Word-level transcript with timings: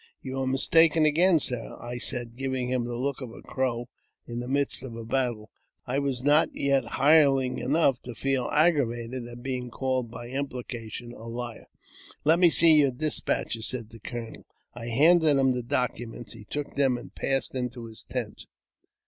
"You 0.23 0.39
are 0.39 0.47
mistaken 0.47 1.05
again, 1.05 1.39
sir," 1.39 1.77
I 1.79 1.99
said, 1.99 2.35
giving 2.35 2.69
him 2.69 2.85
the 2.85 2.95
look 2.95 3.21
of 3.21 3.29
a 3.31 3.43
Crow 3.43 3.87
in 4.25 4.39
the 4.39 4.47
midst 4.47 4.81
of 4.81 4.95
a 4.95 5.05
battle; 5.05 5.51
for 5.85 5.91
I 5.91 5.99
was 5.99 6.23
not 6.23 6.49
yet 6.55 6.83
hireling 6.97 7.59
enough 7.59 7.97
not 7.99 8.03
to 8.15 8.19
feel 8.19 8.47
aggravated 8.51 9.27
at 9.27 9.43
being 9.43 9.69
called 9.69 10.09
by 10.09 10.29
implication 10.29 11.11
a 11.13 11.27
liar. 11.27 11.67
"Let 12.23 12.39
me 12.39 12.49
see 12.49 12.79
your 12.79 12.89
despatches," 12.89 13.67
said 13.67 13.91
the 13.91 13.99
colonel. 13.99 14.47
I 14.73 14.87
handed 14.87 15.37
him 15.37 15.53
the 15.53 15.61
documents; 15.61 16.33
he 16.33 16.45
took 16.45 16.73
them, 16.75 16.97
and 16.97 17.13
passed 17.13 17.53
into 17.53 17.85
his 17.85 18.03
tent. 18.09 18.45